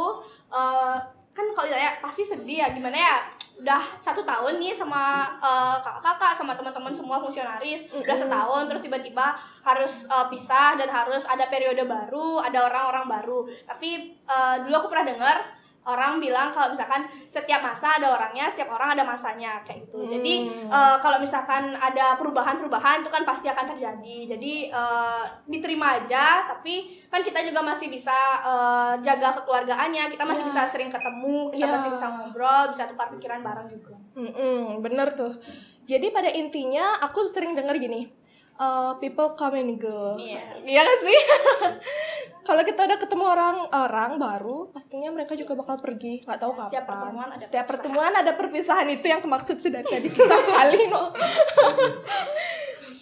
[0.53, 0.97] eh,
[1.35, 3.17] kan kalau ditanya pasti sedih ya gimana ya
[3.55, 8.23] udah satu tahun nih sama eh, kakak-kakak sama teman-teman semua fungsionaris udah Mm-mm.
[8.27, 14.19] setahun terus tiba-tiba harus eh, pisah dan harus ada periode baru ada orang-orang baru tapi
[14.19, 15.37] eh, dulu aku pernah dengar
[15.85, 20.35] orang bilang kalau misalkan setiap masa ada orangnya setiap orang ada masanya kayak gitu jadi
[20.65, 20.69] Hmm.
[20.69, 26.75] eh, kalau misalkan ada perubahan-perubahan itu kan pasti akan terjadi jadi eh, diterima aja tapi
[27.07, 30.51] kan kita juga masih bisa eh, jaga kekeluargaannya kita masih Iya.
[30.51, 31.75] bisa sering ketemu kita Iya.
[31.75, 35.37] masih bisa ngobrol bisa tukar pikiran bareng juga Mm-mm, bener tuh
[35.83, 38.09] jadi pada intinya aku sering dengar gini
[38.57, 40.63] uh, people come and go Yes.
[40.63, 41.19] iya gak sih
[42.47, 46.85] kalau kita udah ketemu orang-orang baru pastinya mereka juga bakal pergi nggak tahu kapan Setiap
[46.87, 47.71] pertemuan ada setiap perpisahan.
[47.73, 51.03] pertemuan ada perpisahan itu yang kemaksud sih dari tadi kita kali no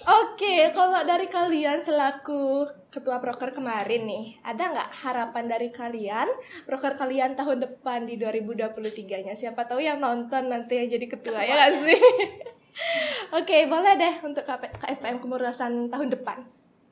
[0.03, 6.27] Oke, kalau dari kalian selaku ketua proker kemarin nih, ada nggak harapan dari kalian,
[6.67, 9.39] proker kalian tahun depan di 2023-nya?
[9.39, 12.01] Siapa tahu yang nonton nanti yang jadi ketua, ya nggak sih?
[13.39, 16.39] Oke, boleh deh untuk KSPM kemurusan tahun depan.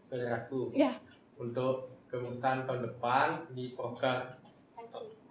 [0.06, 0.90] dari aku Ya.
[1.36, 4.36] untuk kemurusan tahun depan di poker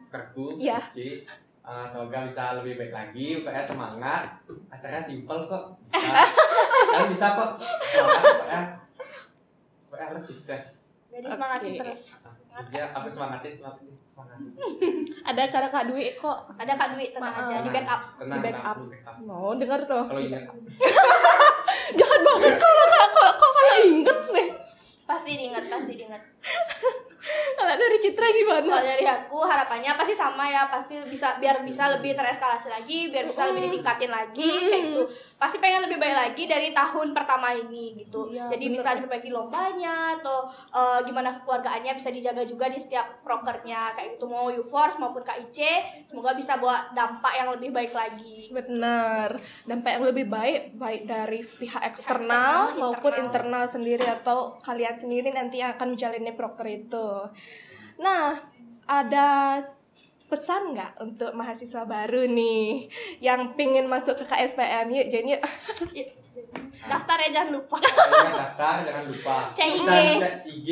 [0.08, 0.88] kerku Iya.
[0.88, 1.28] Ci.
[1.60, 6.02] Uh, semoga bisa lebih baik lagi UKS semangat acaranya simpel kok bisa
[6.96, 7.52] kan bisa kok
[7.86, 8.70] semangat UKS
[9.86, 10.64] UKS harus sukses
[11.10, 11.80] jadi semangatin Oke.
[11.84, 12.02] terus
[12.70, 14.52] ya aku semangatin semangatin semangatin
[15.30, 16.38] Ada cara Kak Dwi kok.
[16.54, 18.76] ada kak Dwi tenang aja di backup tenang Di backup.
[18.76, 20.04] tenang, di backup Mau dengar tuh.
[20.06, 20.44] kalau ingat
[21.92, 22.86] Jahat banget kalau
[23.32, 24.48] kok kalau inget sih.
[25.04, 26.22] pasti diingat pasti diingat
[27.52, 28.80] Kalau dari Citra kalau gimana?
[28.80, 33.44] dari aku harapannya pasti sama ya pasti bisa biar bisa lebih tereskalasi lagi biar bisa
[33.46, 35.04] lebih ditingkatin lagi kayak gitu
[35.40, 38.76] pasti pengen lebih baik lagi dari tahun pertama ini gitu Iya, jadi bener.
[38.76, 44.28] bisa diperbagi lombanya atau eh, gimana kekeluargaannya bisa dijaga juga di setiap prokernya kayak gitu
[44.28, 45.60] mau UForce maupun KIC
[46.12, 49.40] semoga bisa bawa dampak yang lebih baik lagi Benar.
[49.64, 53.26] Dampak yang lebih baik baik dari pihak eksternal eksternal, maupun internal.
[53.26, 57.08] internal sendiri atau kalian sendiri nanti yang akan menjalani proker itu.
[58.02, 58.36] Nah,
[58.84, 59.62] ada
[60.30, 62.88] pesan nggak untuk mahasiswa baru nih
[63.20, 65.42] yang pingin masuk ke KSPM yuk jadi yuk.
[66.80, 67.78] daftar ya jangan lupa.
[67.84, 69.36] Kalian daftar jangan lupa.
[69.52, 69.96] Cek bisa
[70.48, 70.70] IG.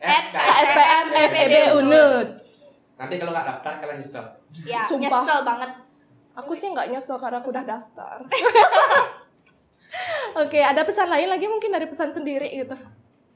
[0.00, 2.40] At KSPM FEB Unud
[3.00, 4.24] nanti kalau nggak daftar kalian nyesel.
[4.68, 5.08] Ya Sumpah.
[5.08, 5.70] nyesel banget.
[6.36, 8.16] Aku sih nggak nyesel karena aku udah daftar.
[10.46, 12.76] Oke ada pesan lain lagi mungkin dari pesan sendiri gitu?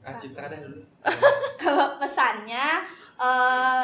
[0.05, 0.85] Ah, Citra dulu
[1.61, 2.85] kalau pesannya
[3.17, 3.83] eh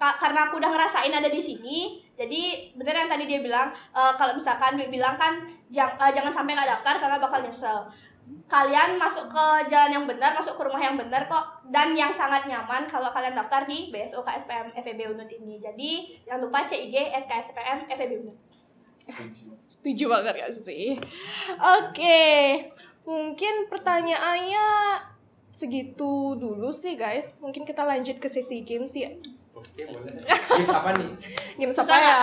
[0.00, 4.32] karena aku udah ngerasain ada di sini jadi bener yang tadi dia bilang eh, kalau
[4.32, 7.78] misalkan dia bilang kan jang- eh, jangan sampai nggak daftar karena bakal nyesel
[8.46, 12.46] kalian masuk ke jalan yang benar masuk ke rumah yang benar kok dan yang sangat
[12.46, 15.90] nyaman kalau kalian daftar di BSO KSPM FEB Unut ini jadi
[16.24, 18.38] jangan lupa CIG at KSPM FEB Unut
[19.10, 19.46] Setuju.
[19.66, 20.94] Setuju banget gak sih?
[21.58, 22.20] Oke,
[23.08, 24.66] mungkin pertanyaannya
[25.50, 27.34] segitu dulu sih guys.
[27.42, 29.10] Mungkin kita lanjut ke sesi games ya.
[29.60, 30.12] Oke, boleh.
[30.24, 31.08] Games apa nih?
[31.56, 32.18] Games apa ya?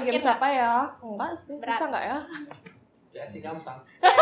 [0.00, 0.72] Games apa ya?
[1.00, 1.54] Enggak sih.
[1.56, 1.74] Berat.
[1.74, 2.18] Susah nggak ya?
[3.10, 3.74] Ya sih gampang.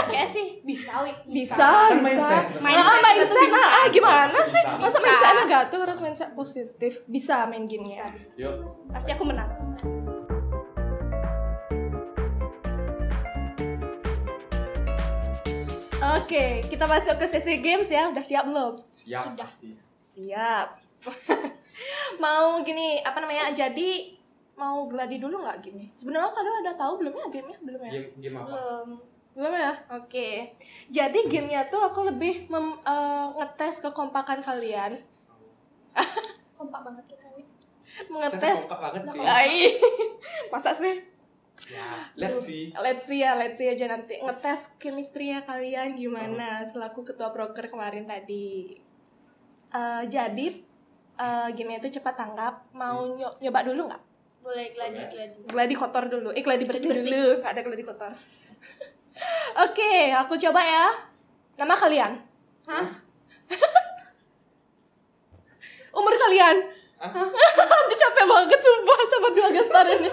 [0.08, 1.12] Kayak sih bisa, Wi.
[1.26, 2.08] Bisa, Kan bisa.
[2.08, 2.44] mindset.
[2.56, 3.44] Mindset Ah, kita tuh mindset.
[3.44, 3.68] bisa.
[3.68, 4.62] Ah, gimana sih?
[4.64, 4.80] Bisa.
[4.80, 5.04] Masa Bisa.
[5.04, 6.92] mindset negatif harus mindset positif?
[7.04, 8.08] Bisa main gamenya.
[8.36, 8.54] Yuk.
[8.88, 9.50] Pasti aku menang.
[15.98, 18.08] Oke, kita masuk ke sesi games ya.
[18.08, 18.78] Udah siap belum?
[18.88, 19.48] Siap Sudah.
[20.06, 20.68] Siap.
[22.18, 23.50] mau gini, apa namanya?
[23.54, 24.18] Jadi
[24.58, 27.58] mau gladi dulu nggak game Sebenarnya kalian udah tahu belum ya gamenya?
[27.62, 27.90] Belum ya?
[27.94, 28.46] Game game apa?
[28.50, 28.88] Belum.
[29.38, 29.72] Belum ya?
[29.94, 30.30] Oke.
[30.90, 34.98] Jadi gamenya tuh aku lebih mem- eh, ngetes kekompakan kalian.
[36.58, 37.26] Kompak banget kita.
[37.88, 38.66] Kita Mengetes.
[38.66, 39.20] kompak banget sih.
[39.22, 39.78] Ai.
[40.52, 41.02] Masa sih?
[41.66, 42.70] Ya, let's see.
[42.70, 48.06] Let's see ya, let's see aja nanti ngetes chemistry-nya kalian gimana selaku ketua broker kemarin
[48.06, 48.78] tadi.
[49.74, 50.46] Eh, jadi
[51.18, 52.62] eh game itu cepat tanggap.
[52.72, 54.02] Mau nyo- nyoba dulu nggak?
[54.38, 55.38] Boleh gladi gladi.
[55.44, 56.30] Gladi kotor dulu.
[56.30, 57.10] Eh, gladi bersih Bersih.
[57.10, 57.42] dulu.
[57.42, 58.12] Nggak ada gladi kotor.
[59.66, 60.86] Oke, aku coba ya.
[61.58, 62.12] Nama kalian?
[62.64, 62.86] Hah?
[65.98, 66.56] Umur kalian?
[66.98, 67.12] Hah?
[67.82, 70.10] Aduh capek banget sumpah sama dua gestar ini.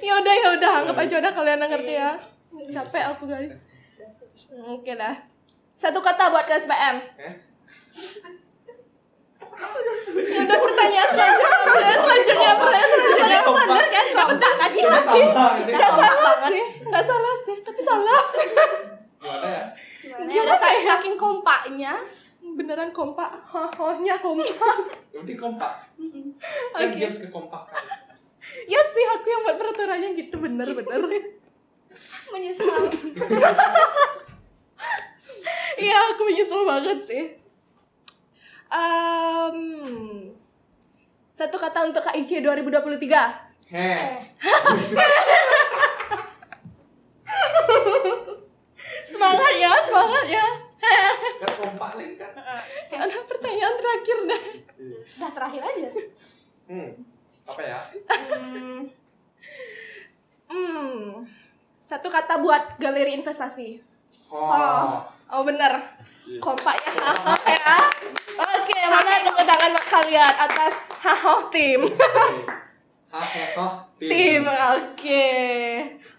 [0.00, 2.10] ya udah ya udah anggap aja udah kalian ngerti ya.
[2.72, 3.56] Capek aku guys.
[4.66, 5.16] Oke dah.
[5.76, 6.96] Satu kata buat KSPM.
[7.20, 7.34] Eh?
[10.16, 11.94] Ya udah pertanyaan selanjutnya.
[11.96, 12.50] Selanjutnya.
[12.60, 13.40] Pertanyaan selanjutnya.
[13.46, 13.84] Kompak.
[13.88, 15.16] kan kompak tadi sama.
[15.56, 16.62] ini Nggak salah sih.
[16.84, 17.56] Nggak salah sih.
[17.64, 18.22] Tapi salah.
[19.16, 19.64] Gimana ya?
[20.02, 20.40] Gimana ya?
[20.44, 21.20] Udah saking, ya?
[21.20, 21.92] kompaknya.
[22.56, 23.30] Beneran kompak.
[23.50, 24.54] Hahonya kompak.
[25.12, 25.72] Penting kompak.
[26.76, 26.96] Kan Oke.
[27.00, 27.82] games kekompakan.
[28.70, 31.02] Ya sih aku yang buat peraturannya gitu bener-bener.
[32.32, 32.86] Menyesal.
[35.76, 37.36] Iya, aku menyesal banget sih.
[38.66, 39.58] Em,
[41.30, 43.70] satu kata untuk KIC 2023.
[43.70, 44.26] Heh.
[49.06, 50.46] Semangat ya, semangat ya.
[51.42, 52.30] Kan kompak lagi kan.
[52.92, 54.42] Ya udah pertanyaan terakhir deh.
[55.18, 55.88] Udah terakhir aja.
[56.66, 56.90] Hmm.
[57.46, 57.78] Apa ya?
[58.10, 58.80] Hmm.
[60.46, 61.26] Hmm.
[61.82, 63.82] Satu kata buat galeri investasi.
[64.30, 65.02] Oh.
[65.30, 65.82] Oh bener.
[66.26, 66.40] Iya.
[66.42, 66.92] Kompak ya.
[67.56, 67.78] Ya.
[68.66, 70.74] Oke, mana tepuk tangan buat kalian atas
[71.06, 71.86] haho tim.
[73.14, 75.26] Haheho Tim, oke.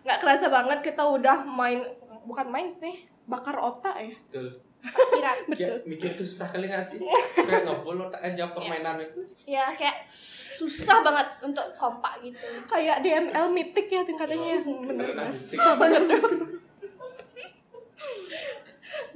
[0.07, 1.83] Nggak kerasa banget kita udah main,
[2.23, 4.15] bukan main sih, bakar otak ya.
[4.31, 4.63] Betul.
[4.79, 5.37] Pikiran.
[5.59, 7.03] Kayak mikir tuh susah kali gak sih?
[7.51, 9.27] Kayak ngebul otak aja permainan itu.
[9.43, 10.07] Ya kayak
[10.55, 12.39] susah banget untuk kompak gitu.
[12.71, 14.63] Kayak DML mitik ya tingkatannya.
[14.63, 15.35] Bener Karena bener.
[15.35, 15.59] fisik.
[15.59, 16.01] Bener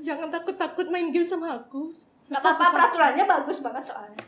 [0.04, 2.11] Jangan takut-takut main game sama aku.
[2.32, 2.72] Gak Susah, apa-apa susah.
[2.72, 4.24] peraturannya bagus banget soalnya.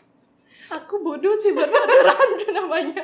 [0.75, 3.03] Aku bodoh sih buat peraturan namanya.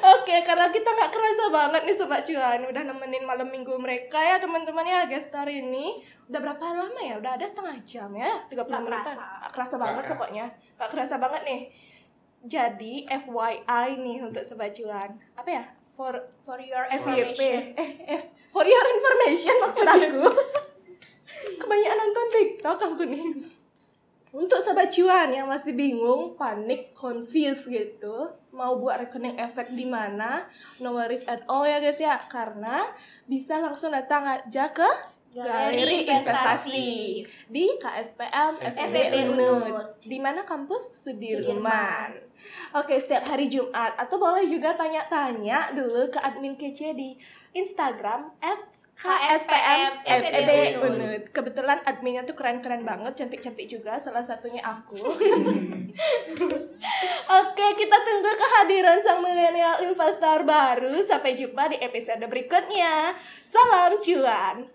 [0.00, 4.40] Oke, karena kita nggak kerasa banget nih Sobat Cuan Udah nemenin malam minggu mereka ya
[4.40, 7.20] teman-teman ya Gestar ini Udah berapa lama ya?
[7.20, 8.40] Udah ada setengah jam ya?
[8.48, 9.20] 30 Nggak menit kerasa.
[9.20, 10.12] Nggak kerasa banget kerasa.
[10.16, 11.60] pokoknya Nggak kerasa banget nih
[12.42, 15.64] Jadi FYI nih untuk Sobat Cuan Apa ya?
[15.90, 17.62] For For your FYP information.
[17.76, 20.24] Eh, F, for your information maksud aku
[21.70, 23.22] Kebanyakan nonton TikTok aku nih
[24.34, 30.50] untuk sobat cuan yang masih bingung, panik, confused gitu, mau buat rekening efek di mana,
[30.82, 32.90] no worries at all ya guys ya, karena
[33.30, 34.86] bisa langsung datang aja ke
[35.30, 40.02] Galeri Investasi di KSPM FEB Unut.
[40.02, 41.46] Di mana kampus Sudirman.
[41.46, 42.10] Sudirman.
[42.74, 47.14] Oke, setiap hari Jumat atau boleh juga tanya-tanya dulu ke admin kece di
[47.54, 48.34] Instagram
[49.00, 50.50] KSPM FEB
[50.84, 51.22] Unut.
[51.32, 53.96] Kebetulan adminnya tuh keren-keren banget, cantik-cantik juga.
[53.96, 55.00] Salah satunya aku.
[57.40, 61.00] Oke, kita tunggu kehadiran sang milenial investor baru.
[61.08, 63.16] Sampai jumpa di episode berikutnya.
[63.48, 64.68] Salam cuan.